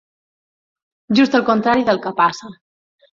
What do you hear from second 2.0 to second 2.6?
que passa.